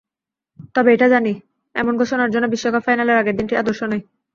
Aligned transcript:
তবে 0.75 0.89
এটা 0.93 1.07
জানি, 1.09 1.33
এমন 1.75 1.93
ঘোষণার 1.97 2.33
জন্য 2.33 2.45
বিশ্বকাপ 2.53 2.81
ফাইনালের 2.85 3.19
আগের 3.21 3.37
দিনটি 3.37 3.53
আদর্শ 3.57 3.79
নয়। 3.83 4.03